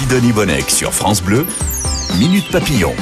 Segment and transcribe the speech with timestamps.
[0.00, 1.44] Sidonie Bonnec sur France Bleu,
[2.18, 2.94] Minute Papillon.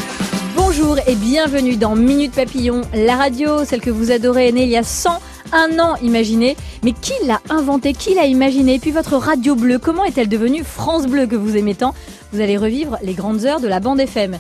[0.57, 4.77] Bonjour et bienvenue dans Minute Papillon, la radio, celle que vous adorez, née il y
[4.77, 6.57] a 101 ans, imaginez.
[6.83, 8.75] Mais qui l'a inventée Qui l'a imaginée?
[8.75, 11.95] Et puis votre radio bleue, comment est-elle devenue France Bleu que vous aimez tant?
[12.33, 14.37] Vous allez revivre les grandes heures de la bande FM.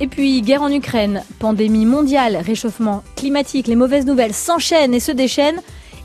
[0.00, 5.12] Et puis, guerre en Ukraine, pandémie mondiale, réchauffement climatique, les mauvaises nouvelles s'enchaînent et se
[5.12, 5.60] déchaînent.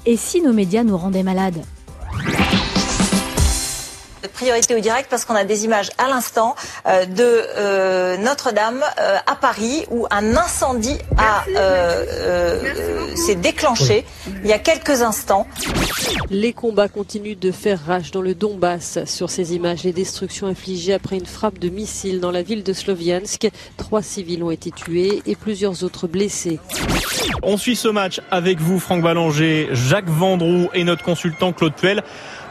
[0.05, 1.63] Et si nos médias nous rendaient malades?
[4.27, 6.55] Priorité au direct parce qu'on a des images à l'instant
[6.87, 10.97] euh, de euh, Notre-Dame euh, à Paris où un incendie
[13.15, 14.05] s'est déclenché
[14.43, 15.47] il y a quelques instants.
[16.29, 18.99] Les combats continuent de faire rage dans le Donbass.
[19.05, 22.73] Sur ces images, les destructions infligées après une frappe de missile dans la ville de
[22.73, 23.49] Sloviansk.
[23.77, 26.59] Trois civils ont été tués et plusieurs autres blessés.
[27.41, 32.03] On suit ce match avec vous, Franck Ballanger, Jacques Vendroux et notre consultant Claude Puel.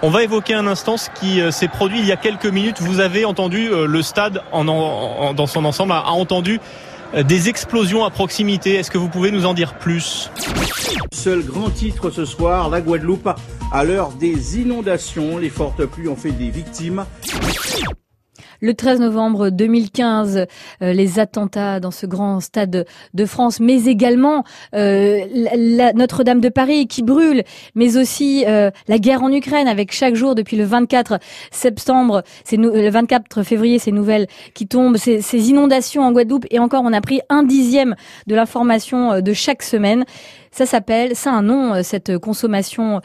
[0.05, 2.81] On va évoquer un instant ce qui euh, s'est produit il y a quelques minutes.
[2.81, 6.59] Vous avez entendu euh, le stade en, dans son ensemble a, entendu
[7.15, 8.75] euh, des explosions à proximité.
[8.75, 10.29] Est-ce que vous pouvez nous en dire plus?
[11.13, 13.31] Seul grand titre ce soir, la Guadeloupe,
[13.71, 15.39] à l'heure des inondations.
[15.39, 17.05] Les fortes pluies ont fait des victimes.
[18.61, 20.47] Le 13 novembre 2015,
[20.83, 25.21] euh, les attentats dans ce grand stade de France, mais également euh,
[25.95, 27.43] Notre-Dame de Paris qui brûle,
[27.75, 31.19] mais aussi euh, la guerre en Ukraine avec chaque jour depuis le 24
[31.51, 36.83] septembre, le 24 février, ces nouvelles qui tombent, ces, ces inondations en Guadeloupe et encore
[36.85, 37.95] on a pris un dixième
[38.27, 40.05] de l'information de chaque semaine.
[40.51, 43.01] Ça s'appelle, ça a un nom, cette consommation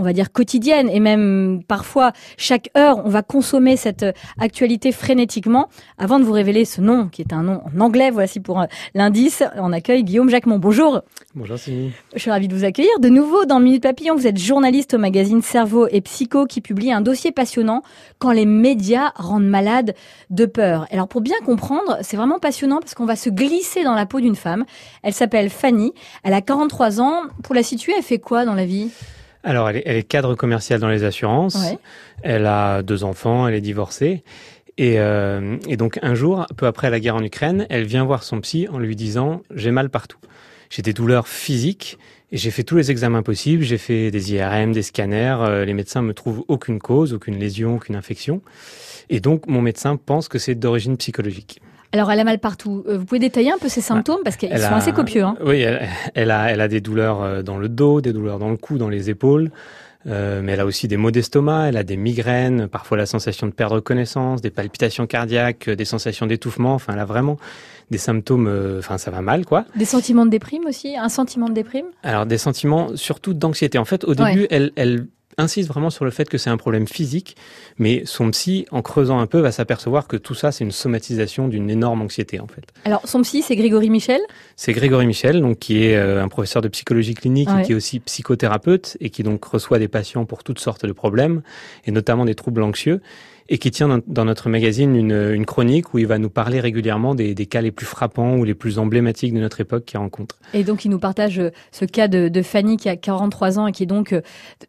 [0.00, 4.92] on va dire quotidienne et même parfois chaque heure, on va consommer cette euh, actualité
[4.92, 5.68] frénétiquement.
[5.98, 8.64] Avant de vous révéler ce nom, qui est un nom en anglais, voici pour euh,
[8.94, 10.58] l'indice, on accueille Guillaume Jacquemont.
[10.58, 11.02] Bonjour.
[11.34, 11.90] Bonjour Sylvie.
[12.14, 12.90] Je suis ravie de vous accueillir.
[13.00, 16.92] De nouveau dans Minute Papillon, vous êtes journaliste au magazine Cerveau et Psycho qui publie
[16.92, 17.82] un dossier passionnant
[18.18, 19.94] quand les médias rendent malade
[20.30, 20.86] de peur.
[20.90, 24.20] Alors pour bien comprendre, c'est vraiment passionnant parce qu'on va se glisser dans la peau
[24.20, 24.64] d'une femme.
[25.02, 25.92] Elle s'appelle Fanny,
[26.24, 27.24] elle a 43 ans.
[27.42, 28.90] Pour la situer, elle fait quoi dans la vie?
[29.42, 31.58] Alors, elle est, cadre commercial dans les assurances.
[32.22, 34.22] Elle a deux enfants, elle est divorcée.
[34.76, 38.22] Et, euh, et, donc un jour, peu après la guerre en Ukraine, elle vient voir
[38.22, 40.18] son psy en lui disant j'ai mal partout.
[40.70, 41.98] J'ai des douleurs physiques
[42.32, 43.62] et j'ai fait tous les examens possibles.
[43.62, 45.36] J'ai fait des IRM, des scanners.
[45.40, 48.40] Euh, les médecins me trouvent aucune cause, aucune lésion, aucune infection.
[49.08, 51.60] Et donc mon médecin pense que c'est d'origine psychologique.
[51.92, 52.84] Alors, elle a mal partout.
[52.88, 55.22] Euh, vous pouvez détailler un peu ses symptômes parce qu'ils sont assez copieux.
[55.22, 55.36] Hein.
[55.44, 55.64] Oui,
[56.14, 58.78] elle, a, elle a des douleurs euh, dans le dos, des douleurs dans le cou,
[58.78, 59.50] dans les épaules.
[60.06, 63.46] Euh, mais elle a aussi des maux d'estomac, elle a des migraines, parfois la sensation
[63.46, 66.72] de perdre connaissance, des palpitations cardiaques, des sensations d'étouffement.
[66.72, 67.36] Enfin, elle a vraiment
[67.90, 68.78] des symptômes.
[68.78, 69.66] enfin, ça va mal, quoi.
[69.76, 71.86] Des sentiments de déprime aussi, un sentiment de déprime?
[72.02, 73.76] Alors, des sentiments surtout d'anxiété.
[73.76, 75.06] En fait, au début, elle, elle
[75.38, 77.36] insiste vraiment sur le fait que c'est un problème physique,
[77.78, 81.48] mais son psy, en creusant un peu, va s'apercevoir que tout ça, c'est une somatisation
[81.48, 82.64] d'une énorme anxiété, en fait.
[82.84, 84.20] Alors, son psy, c'est Grégory Michel?
[84.56, 87.76] C'est Grégory Michel, donc, qui est euh, un professeur de psychologie clinique et qui est
[87.76, 91.42] aussi psychothérapeute et qui donc reçoit des patients pour toutes sortes de problèmes,
[91.84, 93.00] et notamment des troubles anxieux
[93.50, 97.34] et qui tient dans, notre magazine une, chronique où il va nous parler régulièrement des,
[97.46, 100.36] cas les plus frappants ou les plus emblématiques de notre époque qu'il rencontre.
[100.54, 103.72] Et donc il nous partage euh, ce cas de, Fanny qui a 43 ans et
[103.72, 104.22] qui est donc euh,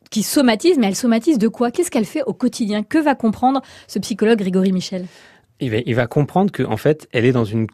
[0.09, 1.69] qui somatise, mais elle somatise de quoi?
[1.69, 2.81] Qu'est-ce qu'elle fait au quotidien?
[2.81, 5.05] Que va comprendre ce psychologue Grégory Michel?
[5.59, 7.67] Il va, il va comprendre qu'en fait, elle est dans une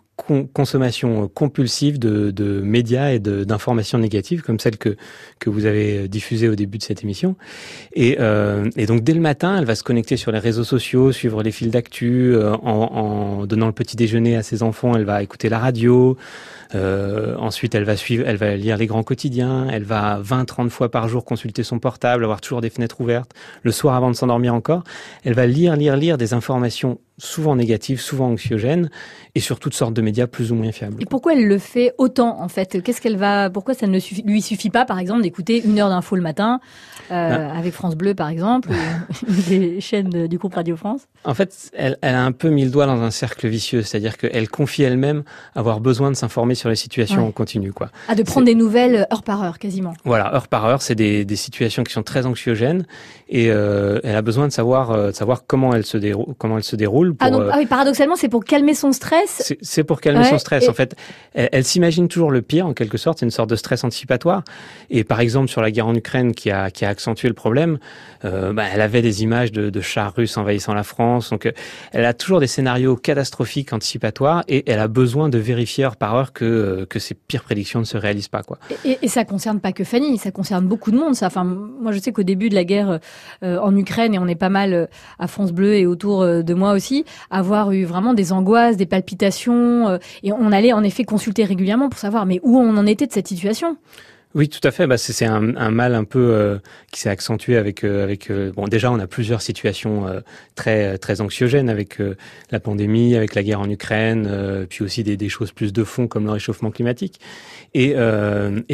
[0.54, 4.98] consommation euh, compulsive de, médias et d'informations négatives, comme celle que,
[5.40, 7.36] que vous avez euh, diffusée au début de cette émission.
[7.94, 11.12] Et, euh, et, donc, dès le matin, elle va se connecter sur les réseaux sociaux,
[11.12, 15.50] suivre les fils d'actu, en, donnant le petit déjeuner à ses enfants, elle va écouter
[15.50, 16.18] la radio.
[16.74, 19.68] Ensuite, elle va suivre, elle va lire les grands quotidiens.
[19.72, 23.32] Elle va 20-30 fois par jour consulter son portable, avoir toujours des fenêtres ouvertes.
[23.64, 24.84] Le soir, avant de s'endormir encore,
[25.24, 28.90] elle va lire, lire, lire des informations souvent négatives, souvent anxiogènes,
[29.36, 30.96] et sur toutes sortes de médias plus ou moins fiables.
[31.02, 32.82] Et pourquoi elle le fait autant en fait?
[32.82, 36.16] Qu'est-ce qu'elle va Pourquoi ça ne lui suffit pas, par exemple, d'écouter une heure d'info
[36.16, 36.62] le matin
[37.12, 37.58] euh, ben.
[37.58, 38.70] avec France Bleu, par exemple,
[39.50, 41.02] des chaînes du groupe Radio France?
[41.26, 44.18] En fait, elle, elle, a un peu mis le doigt dans un cercle vicieux, c'est-à-dire
[44.18, 45.24] qu'elle confie elle-même
[45.56, 47.90] avoir besoin de s'informer sur les situations en continu, quoi.
[48.08, 49.94] Ah, de prendre des nouvelles heure par heure, quasiment.
[50.06, 52.86] Voilà, heure par heure, c'est des, des, situations qui sont très anxiogènes,
[53.30, 56.58] et euh, elle a besoin de savoir, euh, de savoir comment elle se déroule, comment
[56.58, 57.16] elle se déroule.
[57.20, 59.54] Ah, donc, euh, ah oui, paradoxalement, c'est pour calmer son stress?
[59.62, 60.70] C'est pour pour calmer son stress.
[60.70, 60.96] En fait,
[61.34, 63.20] elle, s'imagine toujours le pire, en quelque sorte.
[63.20, 64.44] C'est une sorte de stress anticipatoire.
[64.90, 67.80] Et par exemple, sur la guerre en Ukraine, qui a, qui a accentué le problème,
[68.26, 71.32] euh, bah, elle avait des images de, de, chars russes envahissant la France.
[71.32, 71.52] Donc, euh,
[71.94, 76.16] elle a toujours des scénarios catastrophiques anticipatoires et elle a besoin de vérifier heure par
[76.16, 78.44] heure que, euh, que ses pires prédictions ne se réalisent pas.
[78.44, 78.60] Quoi.
[78.86, 81.16] Et, et ça concerne pas que Fanny, ça concerne beaucoup de monde.
[81.16, 81.28] Ça.
[81.28, 83.00] Enfin, moi, je sais qu'au début de la guerre
[83.44, 86.74] euh, en Ukraine, et on est pas mal à France Bleu et autour de moi
[86.74, 89.87] aussi, avoir eu vraiment des angoisses, des palpitations,
[90.24, 93.12] et on allait en effet consulter régulièrement pour savoir mais où on en était de
[93.12, 93.78] cette situation?
[94.36, 94.88] Oui, tout à fait.
[94.88, 96.60] Bah, c'est un, mal un peu euh,
[96.92, 100.06] qui s'est accentué avec euh, euh, bon déjà on a plusieurs situations
[100.56, 102.00] très très anxiogènes avec
[102.52, 106.26] la pandémie, avec la guerre en Ukraine, puis aussi des, choses plus de fond comme
[106.26, 107.20] le réchauffement climatique.
[107.74, 107.96] Et,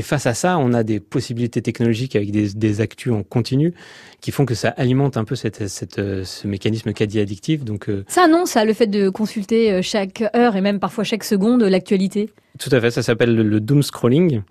[0.01, 3.73] face à ça, on a des possibilités technologiques avec des, des actus en continu
[4.21, 7.63] qui font que ça alimente un peu ce mécanisme quasi addictif.
[7.63, 11.63] Donc ça non, ça le fait de consulter chaque heure et même parfois chaque seconde
[11.63, 12.31] l'actualité?
[12.59, 14.41] Tout à fait, ça s'appelle le, doom scrolling,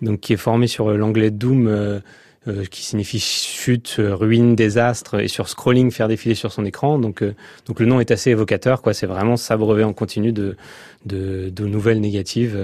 [0.00, 2.00] donc qui est formé sur euh, l'anglais doom, euh,
[2.48, 6.98] euh, qui signifie chute, ruine, désastre, et sur scrolling, faire défiler sur son écran.
[6.98, 7.22] Donc,
[7.66, 8.94] donc le nom est assez évocateur, quoi.
[8.94, 10.56] C'est vraiment s'abreuver en continu de,
[11.06, 12.56] de, nouvelles négatives.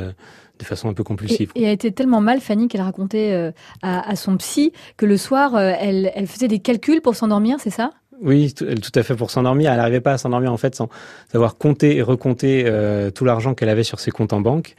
[0.59, 1.53] de façon un peu compulsive.
[1.55, 3.53] Et, et a été tellement mal, Fanny, qu'elle racontait
[3.83, 7.93] à, son psy que le soir, elle, elle faisait des calculs pour s'endormir, c'est ça?
[8.21, 9.71] Oui, tout à fait pour s'endormir.
[9.71, 10.89] Elle n'arrivait pas à s'endormir en fait sans
[11.31, 14.75] savoir compter et recompter euh, tout l'argent qu'elle avait sur ses comptes en banque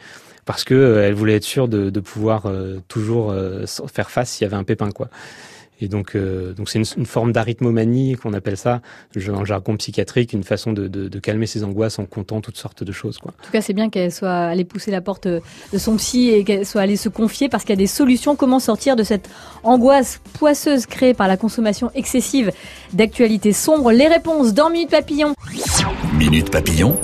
[0.45, 3.33] parce que euh, elle voulait être sûre de, de pouvoir euh, toujours
[3.91, 5.09] faire face s'il y avait un pépin quoi.
[5.81, 8.81] Et donc, euh, donc c'est une, une, forme d'arythmomanie qu'on appelle ça
[9.15, 12.57] dans le jargon psychiatrique, une façon de, de, de, calmer ses angoisses en comptant toutes
[12.57, 13.17] sortes de choses.
[13.17, 13.33] Quoi.
[13.39, 15.41] En tout cas, c'est bien qu'elle soit allée pousser la porte de
[15.77, 18.35] son psy et qu'elle soit allée se confier parce qu'il y a des solutions.
[18.35, 19.29] Comment sortir de cette
[19.63, 22.51] angoisse poisseuse créée par la consommation excessive
[22.93, 23.91] d'actualités sombres?
[23.91, 25.33] Les réponses dans Minute Papillon.
[26.17, 26.95] Minute Papillon,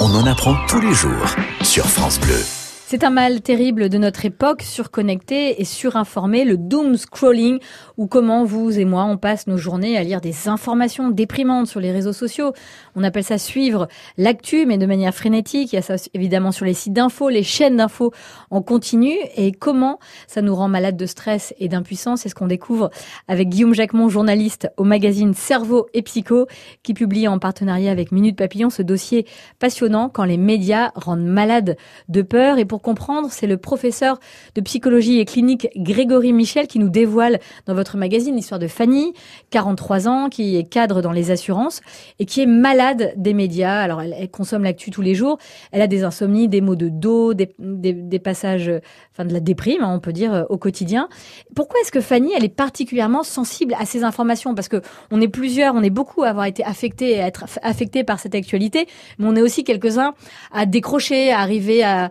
[0.00, 2.53] on en apprend tous les jours sur France Bleu.
[2.86, 7.58] C'est un mal terrible de notre époque, surconnecté et surinformé, le doom scrolling,
[7.96, 11.80] ou comment vous et moi on passe nos journées à lire des informations déprimantes sur
[11.80, 12.52] les réseaux sociaux.
[12.94, 13.88] On appelle ça suivre
[14.18, 15.72] l'actu, mais de manière frénétique.
[15.72, 18.12] Il y a ça évidemment sur les sites d'infos, les chaînes d'infos
[18.50, 19.14] en continu.
[19.34, 22.90] Et comment ça nous rend malade de stress et d'impuissance, c'est ce qu'on découvre
[23.28, 26.48] avec Guillaume Jacquemont, journaliste au magazine Cerveau et Psycho,
[26.82, 29.26] qui publie en partenariat avec Minute Papillon ce dossier
[29.58, 31.78] passionnant quand les médias rendent malade
[32.10, 34.18] de peur et pour comprendre, c'est le professeur
[34.54, 39.12] de psychologie et clinique Grégory Michel qui nous dévoile dans votre magazine l'histoire de Fanny,
[39.50, 41.80] 43 ans, qui est cadre dans les assurances
[42.18, 43.80] et qui est malade des médias.
[43.80, 45.38] Alors, elle, consomme l'actu tous les jours.
[45.72, 48.70] Elle a des insomnies, des maux de dos, des, passages,
[49.12, 51.08] enfin de la déprime, hein, on peut dire, au quotidien.
[51.54, 54.54] Pourquoi est-ce que Fanny, elle est particulièrement sensible à ces informations?
[54.54, 54.80] Parce que
[55.10, 58.34] on est plusieurs, on est beaucoup à avoir été affectés, à être affectés par cette
[58.34, 58.86] actualité,
[59.18, 60.14] mais on est aussi quelques-uns
[60.52, 62.10] à décrocher, à arriver à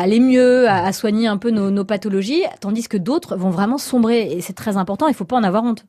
[0.00, 4.32] aller mieux, à, soigner un peu nos, pathologies, tandis que d'autres vont vraiment sombrer.
[4.32, 5.84] Et c'est très important, il ne faut pas en avoir honte.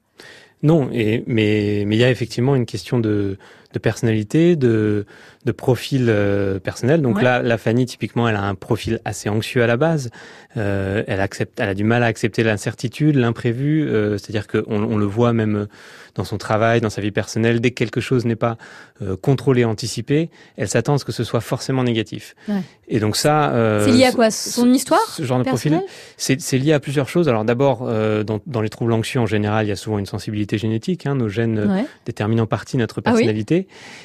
[0.63, 3.37] Non, mais il y a effectivement une question de,
[3.73, 5.05] de personnalité, de,
[5.45, 7.01] de profil euh, personnel.
[7.01, 10.09] Donc là, la Fanny, typiquement, elle a un profil assez anxieux à la base.
[10.57, 13.87] Euh, elle accepte, elle a du mal à accepter l'incertitude, l'imprévu.
[13.87, 15.67] Euh, C'est-à-dire qu'on on le voit même
[16.15, 18.57] dans son travail, dans sa vie personnelle, dès que quelque chose n'est pas
[19.01, 22.35] euh, contrôlé, anticipé, elle s'attend à ce que ce soit forcément négatif.
[22.47, 22.61] Ouais.
[22.87, 23.51] Et donc ça...
[23.51, 24.31] Euh, c'est lié à quoi?
[24.31, 25.81] Son histoire Ce genre de profil
[26.17, 27.29] C'est lié à plusieurs choses.
[27.29, 30.05] Alors d'abord, euh, dans, dans, les troubles anxieux en général, il y a souvent une
[30.05, 31.05] sensibilité génétique.
[31.05, 31.85] Hein, nos gènes ouais.
[32.05, 33.55] déterminent en partie notre personnalité.
[33.55, 33.60] Ah oui?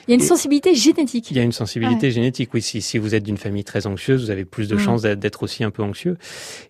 [0.06, 1.31] Il y a une Et sensibilité génétique.
[1.31, 2.11] Il y a une sensibilité ah ouais.
[2.11, 2.62] génétique, oui.
[2.62, 4.79] Si, si vous êtes d'une famille très anxieuse, vous avez plus de mmh.
[4.79, 6.17] chances d'être aussi un peu anxieux.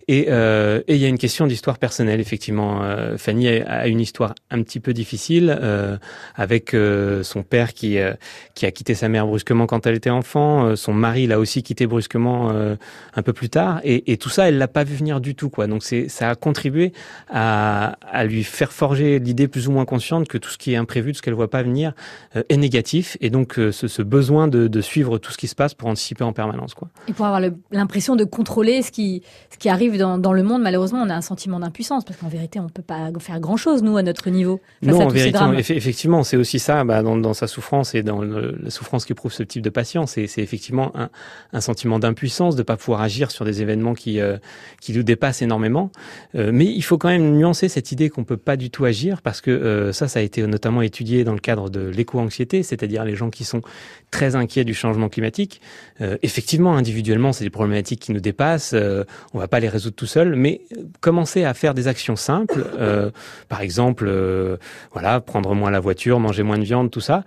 [0.07, 2.83] Et, euh, et il y a une question d'histoire personnelle, effectivement.
[2.83, 5.97] Euh, Fanny a, a, une histoire un petit peu difficile euh,
[6.35, 6.75] avec
[7.23, 7.97] son père qui,
[8.55, 10.75] qui a quitté sa mère brusquement quand elle était enfant.
[10.75, 13.81] Son mari l'a aussi quitté brusquement un peu plus tard.
[13.83, 15.67] Et, et tout ça, elle l'a pas vu venir du tout, quoi.
[15.67, 16.93] Donc c'est, ça a contribué
[17.29, 20.77] à, à lui faire forger l'idée plus ou moins consciente que tout ce qui est
[20.77, 21.93] imprévu, tout ce qu'elle voit pas venir,
[22.49, 22.76] est négatif.
[23.21, 26.23] Et donc ce, ce, besoin de, de, suivre tout ce qui se passe pour anticiper
[26.23, 26.89] en permanence, quoi.
[27.07, 27.41] Et pour avoir
[27.71, 31.15] l'impression de contrôler ce qui, ce qui arrive dans, dans le monde, malheureusement, on a
[31.15, 34.29] un sentiment d'impuissance parce qu'en vérité, on peut pas faire grand chose nous à notre
[34.29, 34.61] niveau.
[34.83, 37.47] Face non, à tous en vérité, ces effectivement, c'est aussi ça, bah, dans, dans, sa
[37.47, 41.09] souffrance et dans le, la souffrance qu'éprouve ce type de patient, c'est effectivement un,
[41.53, 44.37] un sentiment d'impuissance, de pas pouvoir agir sur des événements qui, euh,
[44.81, 45.91] qui nous dépassent énormément.
[46.35, 49.21] Euh, mais il faut quand même nuancer cette idée qu'on peut pas du tout agir
[49.21, 53.05] parce que euh, ça, ça a été notamment étudié dans le cadre de l'éco-anxiété, c'est-à-dire
[53.05, 53.61] les gens qui sont
[54.11, 55.61] très inquiets du changement climatique.
[56.01, 58.73] Euh, effectivement, individuellement, c'est des problématiques qui nous dépassent.
[58.73, 60.61] Euh, on va pas les résoudre tout seul, mais
[61.01, 63.11] commencer à faire des actions simples, euh,
[63.49, 64.57] par exemple, euh,
[64.91, 67.23] voilà, prendre moins la voiture, manger moins de viande, tout ça.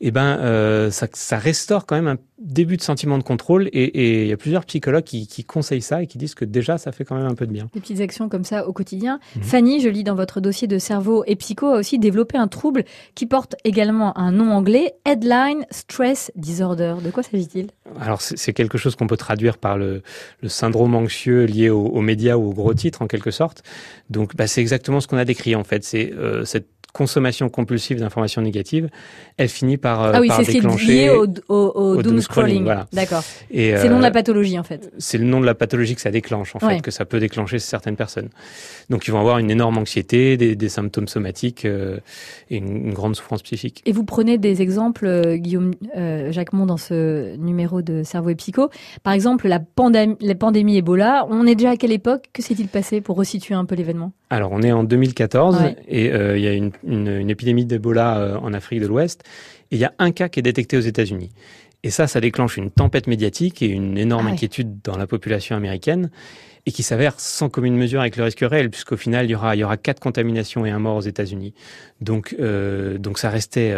[0.00, 3.68] Et eh ben, euh, ça, ça, restaure quand même un, début de sentiment de contrôle
[3.72, 6.76] et il y a plusieurs psychologues qui, qui, conseillent ça et qui disent que déjà
[6.76, 7.70] ça fait quand même un peu de bien.
[7.72, 9.18] Des petites actions comme ça au quotidien.
[9.36, 9.42] Mhm.
[9.42, 12.84] Fanny, je lis dans votre dossier de cerveau et psycho, a aussi développé un trouble
[13.14, 16.96] qui porte également un nom anglais, Headline Stress Disorder.
[17.02, 17.68] De quoi s'agit-il?
[17.98, 20.02] Alors c'est quelque chose qu'on peut traduire par le,
[20.42, 23.62] le syndrome anxieux lié aux, médias ou aux gros titres en quelque sorte.
[24.10, 25.82] Donc bah, c'est exactement ce qu'on a décrit en fait.
[25.82, 28.88] C'est euh, cette consommation compulsive d'informations négatives,
[29.36, 32.62] elle finit par, euh, ah oui, c'est déclencher au, au, doom, scrolling.
[32.62, 32.86] Voilà.
[32.92, 33.24] D'accord.
[33.50, 34.92] c'est le nom de la euh, pathologie en fait.
[34.98, 37.58] C'est le nom de la pathologie que ça déclenche en fait, que ça peut déclencher
[37.58, 38.28] certaines personnes.
[38.90, 41.98] Donc ils vont avoir une énorme anxiété, des, des symptômes somatiques euh,
[42.48, 43.82] et une, grande souffrance psychique.
[43.86, 45.72] Et vous prenez des exemples, Guillaume
[46.30, 48.70] Jacquemont, dans ce numéro de Cerveau et Psycho.
[49.02, 51.26] Par exemple, la, pandémie, la pandémie Ebola.
[51.28, 52.26] On est déjà à quelle époque?
[52.32, 54.12] Que s'est-il passé pour resituer un peu l'événement?
[54.34, 58.52] Alors on est en 2014 et il y a une une, épidémie d'Ebola euh, en
[58.52, 59.22] Afrique de l'Ouest,
[59.70, 61.30] et il y a un cas qui est détecté aux États-Unis.
[61.82, 65.54] Et ça, ça déclenche une tempête médiatique et une énorme ah inquiétude dans la population
[65.54, 66.10] américaine
[66.66, 69.54] et qui s'avère sans commune mesure avec le risque réel, puisqu'au final, il y aura,
[69.54, 71.52] il y aura quatre contaminations et un mort aux États-Unis.
[72.00, 73.72] Donc, euh, donc ça restait,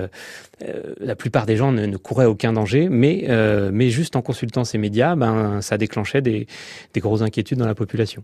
[0.63, 3.27] euh, la plupart des gens ne, ne couraient aucun danger, mais,
[3.73, 6.47] mais juste en consultant ces médias, ben, ça déclenchait des,
[6.95, 8.23] des grosses inquiétudes dans la population.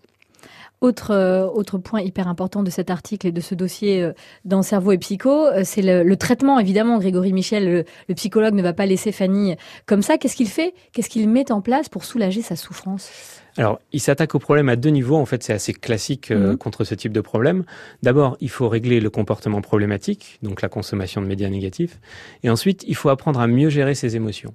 [0.82, 4.12] Autre, euh, autre point hyper important de cet article et de ce dossier euh,
[4.44, 6.58] dans Cerveau et Psycho, euh, c'est le, traitement.
[6.58, 9.54] Évidemment, Grégory Michel, le, psychologue, ne va pas laisser Fanny
[9.86, 10.18] comme ça.
[10.18, 10.74] Qu'est-ce qu'il fait?
[10.92, 13.12] Qu'est-ce qu'il met en place pour soulager sa souffrance?
[13.56, 15.18] Alors, il s'attaque au problème à deux niveaux.
[15.18, 16.56] En fait, c'est assez classique mhm.
[16.56, 17.62] contre ce type de problème.
[18.02, 22.00] D'abord, il faut régler le comportement problématique, donc la consommation de médias négatifs.
[22.42, 24.52] Et ensuite, il faut apprendre à mieux gérer ses émotions.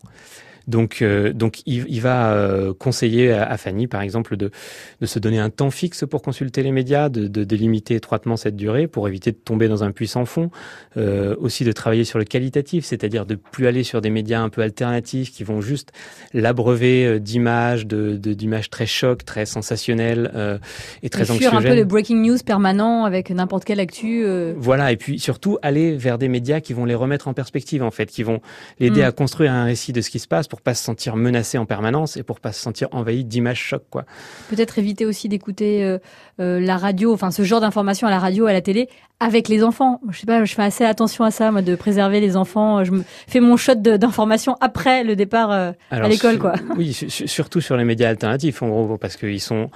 [0.68, 4.52] Donc, euh, donc il, va euh, conseiller à, Fanny, par exemple, de,
[5.00, 8.58] de se donner un temps fixe pour consulter les médias, de, de délimiter étroitement cette
[8.58, 10.52] durée pour éviter de tomber dans un puissant fond.
[10.98, 14.50] Euh, aussi de travailler sur le qualitatif, c'est-à-dire de plus aller sur des médias un
[14.50, 15.92] peu alternatifs qui vont juste
[16.34, 20.60] l'abreuver euh, d'images, de, d'images très chocs, très sensationnelles
[21.02, 21.58] et très anxiogènes.
[21.58, 24.26] un peu de breaking news permanent avec n'importe quelle actu.
[24.58, 27.92] Voilà, et puis surtout aller vers des médias qui vont les remettre en perspective, en
[27.92, 28.42] fait, qui vont
[28.80, 29.06] l'aider mm.
[29.06, 31.66] à construire un récit de ce qui se passe pour pas se sentir menacé en
[31.66, 34.06] permanence et pour pas se sentir envahi d'images chocs quoi.
[34.50, 35.98] Peut-être éviter aussi d'écouter euh,
[36.40, 39.64] euh, la radio, enfin ce genre d'informations à la radio, à la télé avec les
[39.64, 40.00] enfants.
[40.10, 42.84] Je sais pas, je fais assez attention à ça, moi, de préserver les enfants.
[42.84, 46.54] Je me fais mon shot d'informations après le départ euh, à l'école, quoi.
[46.78, 49.70] Oui, surtout sur les médias alternatifs, en gros, parce qu'ils sont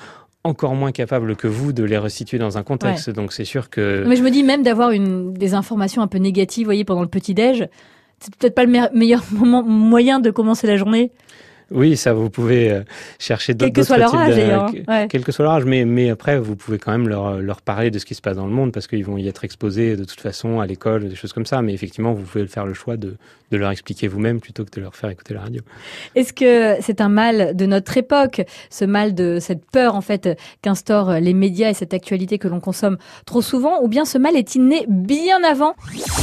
[0.44, 3.10] encore moins capables que vous de les resituer dans un contexte.
[3.10, 4.04] Donc c'est sûr que.
[4.08, 7.02] Mais je me dis même d'avoir une des informations un peu négatives, vous voyez, pendant
[7.02, 7.68] le petit déj
[8.22, 11.12] c'est peut-être pas le meilleur moment, moyen de commencer la journée.
[11.72, 12.84] Oui, ça, vous pouvez euh,
[13.18, 14.72] chercher d'autres Quel que soit leur âge, d'ailleurs.
[15.10, 17.90] Quel que soit leur âge, mais, mais après, vous pouvez quand même leur, leur parler
[17.92, 20.04] de ce qui se passe dans le monde parce qu'ils vont y être exposés de
[20.04, 21.62] toute façon à l'école, des choses comme ça.
[21.62, 23.16] Mais effectivement, vous pouvez faire le choix de,
[23.52, 25.62] de leur expliquer vous-même plutôt que de leur faire écouter la radio.
[26.16, 30.38] Est-ce que c'est un mal de notre époque, ce mal de cette peur, en fait,
[30.62, 34.36] qu'instaurent les médias et cette actualité que l'on consomme trop souvent, ou bien ce mal
[34.36, 35.74] est-il né bien avant?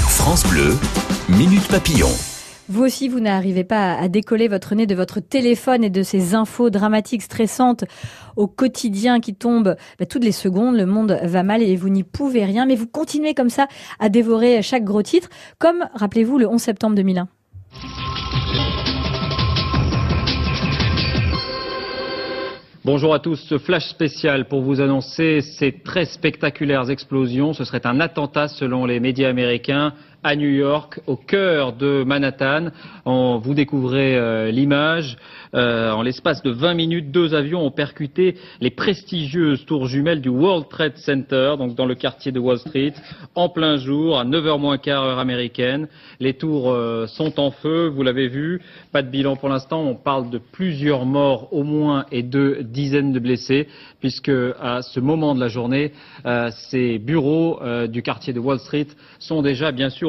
[0.09, 0.75] France Bleu,
[1.31, 2.09] Minute Papillon.
[2.71, 6.35] Vous aussi, vous n'arrivez pas à décoller votre nez de votre téléphone et de ces
[6.35, 7.85] infos dramatiques, stressantes
[8.37, 10.75] au quotidien qui tombent bah, toutes les secondes.
[10.77, 13.69] Le monde va mal et vous n'y pouvez rien, mais vous continuez comme ça
[14.01, 17.29] à dévorer chaque gros titre, comme, rappelez-vous, le 11 septembre 2001.
[22.91, 27.53] Bonjour à tous, ce flash spécial pour vous annoncer ces très spectaculaires explosions.
[27.53, 29.93] Ce serait un attentat selon les médias américains
[30.25, 32.71] à New York, au cœur de Manhattan.
[33.07, 35.17] vous découvrez euh, l'image.
[35.55, 40.29] Euh, en l'espace de 20 minutes, deux avions ont percuté les prestigieuses tours jumelles du
[40.29, 42.93] World Trade Center, donc dans le quartier de Wall Street,
[43.35, 45.89] en plein jour, à 9h moins quart heure américaine.
[46.19, 48.61] Les tours euh, sont en feu, vous l'avez vu.
[48.93, 49.83] Pas de bilan pour l'instant.
[49.83, 53.69] On parle de plusieurs morts au moins et de dizaines de blessés,
[54.01, 55.93] puisque à ce moment de la journée,
[56.51, 60.08] ces bureaux du quartier de Wall Street sont déjà bien sûr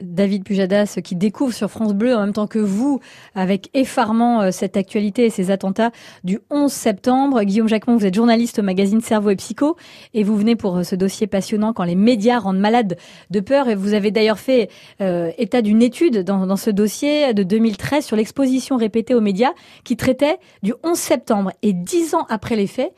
[0.00, 3.00] David Pujadas qui découvre sur France Bleu en même temps que vous,
[3.34, 5.90] avec effarement, euh, cette actualité et ces attentats
[6.24, 7.42] du 11 septembre.
[7.42, 9.76] Guillaume Jacquemont, vous êtes journaliste au magazine Cerveau et Psycho
[10.14, 12.96] et vous venez pour euh, ce dossier passionnant quand les médias rendent malades
[13.30, 13.68] de peur.
[13.68, 14.68] Et vous avez d'ailleurs fait
[15.00, 19.52] euh, état d'une étude dans, dans ce dossier de 2013 sur l'exposition répétée aux médias
[19.84, 21.52] qui traitait du 11 septembre.
[21.62, 22.92] Et dix ans après les faits,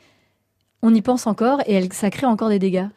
[0.81, 2.87] on y pense encore et ça crée encore des dégâts.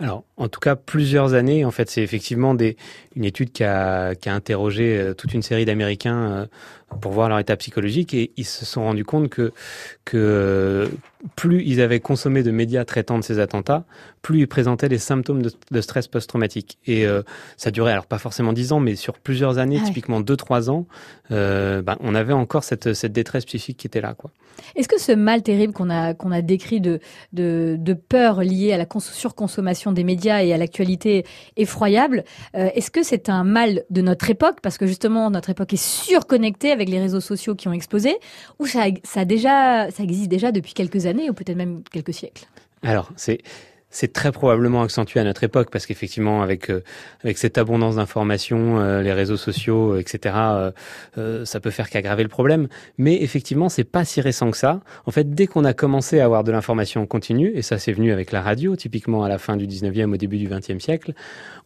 [0.00, 1.64] Alors, en tout cas, plusieurs années.
[1.64, 2.76] En fait, c'est effectivement des,
[3.16, 6.46] une étude qui a, qui a interrogé euh, toute une série d'Américains euh,
[7.00, 9.52] pour voir leur état psychologique et ils se sont rendus compte que,
[10.04, 10.88] que
[11.36, 13.84] plus ils avaient consommé de médias traitant de ces attentats,
[14.22, 16.78] plus ils présentaient les symptômes de, stress post-traumatique.
[16.86, 17.22] Et euh,
[17.56, 20.86] ça durait, alors pas forcément dix ans, mais sur plusieurs années, typiquement deux, trois ans,
[21.30, 24.14] euh, ben, on avait encore cette, cette détresse psychique qui était là.
[24.14, 24.30] quoi.
[24.74, 27.00] Est-ce que ce mal terrible qu'on a, qu'on a décrit de,
[27.32, 31.24] de, de peur liée à la surconsommation des médias et à l'actualité
[31.56, 34.58] effroyable, euh, est-ce que c'est un mal de notre époque?
[34.62, 38.16] Parce que justement, notre époque est surconnectée avec les réseaux sociaux qui ont explosé,
[38.58, 42.46] ou ça, ça, déjà, ça existe déjà depuis quelques années, ou peut-être même quelques siècles?
[42.82, 43.38] Alors, c'est
[43.90, 46.82] c'est très probablement accentué à notre époque parce qu'effectivement avec euh,
[47.24, 50.34] avec cette abondance d'informations, euh, les réseaux sociaux, euh, etc.
[51.44, 52.68] ça peut faire qu'aggraver le problème.
[52.98, 54.80] Mais effectivement, c'est pas si récent que ça.
[55.06, 58.12] En fait, dès qu'on a commencé à avoir de l'information continue, et ça c'est venu
[58.12, 61.14] avec la radio, typiquement à la fin du 19e, au début du 20e siècle,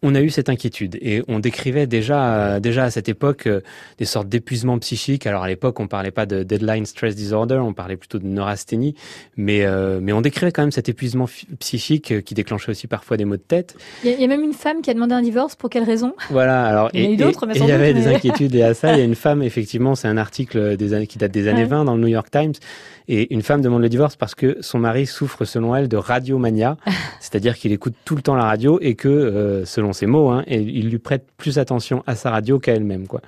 [0.02, 3.49] on a eu cette inquiétude et on décrivait déjà déjà à cette époque
[3.99, 5.26] des sortes d'épuisement psychique.
[5.26, 8.95] Alors à l'époque, on parlait pas de deadline stress disorder, on parlait plutôt de neurasthénie,
[9.37, 9.64] mais
[10.00, 11.29] mais on décrivait quand même cet épuisement
[11.61, 13.76] psychique qui déclenchait aussi parfois des maux de tête.
[14.04, 15.57] Il y, a même une femme qui a demandé un divorce.
[15.57, 16.14] Pour quelle raison?
[16.31, 16.64] Voilà.
[16.64, 18.75] Alors, il y en a eu d'autres, mais Il y avait des inquiétudes et à
[18.75, 18.92] ça.
[18.92, 21.64] Il y a une femme, effectivement, c'est un article des années, qui date des années
[21.64, 22.54] 20 dans le New York Times.
[23.09, 26.76] Et une femme demande le divorce parce que son mari souffre, selon elle, de radiomania,
[27.21, 30.45] c'est-à-dire qu'il écoute tout le temps la radio et que, euh, selon ses mots, hein,
[30.47, 33.21] il lui prête plus attention à sa radio qu'à elle-même, quoi.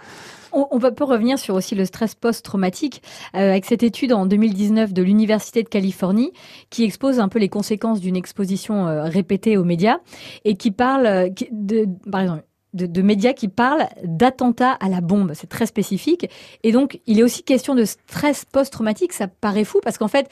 [0.54, 3.02] On, peut revenir sur aussi le stress post-traumatique
[3.34, 6.32] euh, avec cette étude en 2019 de l'Université de Californie
[6.70, 9.99] qui expose un peu les conséquences d'une exposition euh, répétée aux médias
[10.44, 12.44] et qui parle euh, de, par exemple,
[12.75, 15.32] de, médias qui parlent d'attentats à la bombe.
[15.34, 16.28] C'est très spécifique.
[16.62, 19.12] Et donc, il est aussi question de stress post-traumatique.
[19.12, 20.28] Ça paraît fou parce qu'en fait,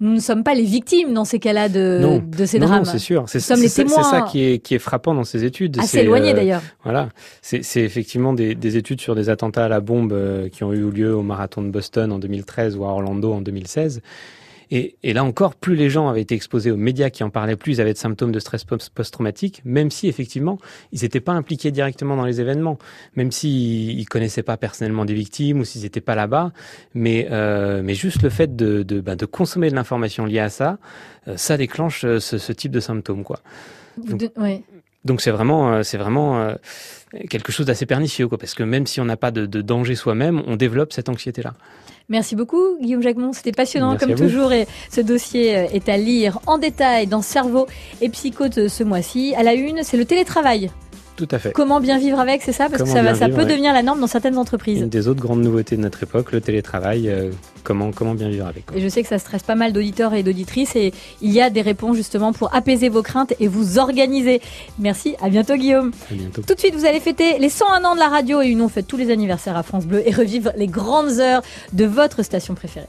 [0.00, 2.78] nous ne sommes pas les victimes dans ces cas-là de, de ces drames.
[2.78, 3.24] Non, c'est sûr.
[3.26, 3.56] C'est ça
[4.30, 5.78] qui est, qui est frappant dans ces études.
[5.78, 6.62] Assez éloigné euh, d'ailleurs.
[6.82, 7.08] Voilà.
[7.42, 10.90] C'est effectivement des, des, études sur des attentats à la bombe euh, qui ont eu
[10.90, 14.00] lieu au marathon de Boston en 2013 ou à Orlando en 2016.
[14.70, 17.56] Et, et, là encore, plus les gens avaient été exposés aux médias qui en parlaient,
[17.56, 20.58] plus ils avaient de symptômes de stress post-traumatique, même si effectivement,
[20.92, 22.78] ils n'étaient pas impliqués directement dans les événements,
[23.16, 26.52] même s'ils ne connaissaient pas personnellement des victimes ou s'ils n'étaient pas là-bas.
[26.94, 30.50] Mais, euh, mais juste le fait de, de, bah, de consommer de l'information liée à
[30.50, 30.78] ça,
[31.28, 33.24] euh, ça déclenche euh, ce, ce, type de symptômes.
[33.24, 33.40] Quoi.
[33.96, 34.22] Donc,
[35.04, 36.54] donc c'est vraiment, euh, c'est vraiment
[37.28, 39.94] quelque chose d'assez pernicieux, quoi, parce que même si on n'a pas de, de danger
[39.94, 41.54] soi-même, on développe cette anxiété-là.
[42.08, 43.32] Merci beaucoup, Guillaume Jacquemont.
[43.32, 44.52] C'était passionnant comme toujours.
[44.52, 47.66] Et ce dossier euh, est à lire en détail dans Cerveau
[48.00, 49.34] et Psychote ce mois-ci.
[49.36, 50.70] À la une, c'est le télétravail.
[51.16, 51.52] Tout à fait.
[51.52, 52.68] Comment bien vivre avec, c'est ça?
[52.68, 54.80] Parce que ça, va, ça peut devenir la norme dans certaines entreprises.
[54.80, 57.08] Une des autres grandes nouveautés de notre époque, le télétravail.
[57.08, 57.30] Euh,
[57.62, 58.64] comment, comment bien vivre avec.
[58.74, 61.50] Et je sais que ça stresse pas mal d'auditeurs et d'auditrices et il y a
[61.50, 64.40] des réponses justement pour apaiser vos craintes et vous organiser.
[64.78, 65.92] Merci, à bientôt Guillaume.
[66.10, 66.42] À bientôt.
[66.42, 68.68] Tout de suite, vous allez fêter les 101 ans de la radio et une on
[68.68, 72.54] fête tous les anniversaires à France Bleu et revivre les grandes heures de votre station
[72.54, 72.86] préférée.